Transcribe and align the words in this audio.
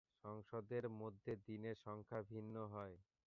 সংসদের 0.23 0.85
মধ্যে 1.01 1.31
দিনের 1.47 1.77
সংখ্যা 1.85 2.19
ভিন্ন 2.23 2.55
হয়। 2.67 2.95